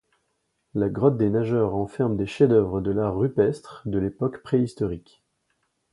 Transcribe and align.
La 0.73 0.89
grotte 0.89 1.17
des 1.17 1.29
Nageurs 1.29 1.73
renferme 1.73 2.17
des 2.17 2.25
chefs 2.25 2.49
d'œuvre 2.49 2.81
de 2.81 2.89
l'art 2.89 3.15
rupestre 3.15 3.83
de 3.85 3.99
l'époque 3.99 4.41
préhistorique. 4.41 5.21